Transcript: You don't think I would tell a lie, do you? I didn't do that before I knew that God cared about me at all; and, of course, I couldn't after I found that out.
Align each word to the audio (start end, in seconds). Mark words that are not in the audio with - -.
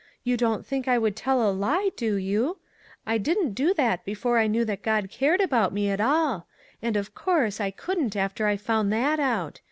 You 0.23 0.35
don't 0.35 0.65
think 0.65 0.87
I 0.87 0.97
would 0.97 1.15
tell 1.15 1.47
a 1.47 1.51
lie, 1.53 1.91
do 1.95 2.15
you? 2.15 2.57
I 3.05 3.19
didn't 3.19 3.51
do 3.53 3.71
that 3.75 4.03
before 4.03 4.39
I 4.39 4.47
knew 4.47 4.65
that 4.65 4.81
God 4.81 5.11
cared 5.11 5.41
about 5.41 5.73
me 5.73 5.91
at 5.91 6.01
all; 6.01 6.47
and, 6.81 6.97
of 6.97 7.13
course, 7.13 7.61
I 7.61 7.69
couldn't 7.69 8.15
after 8.15 8.47
I 8.47 8.57
found 8.57 8.91
that 8.93 9.19
out. 9.19 9.59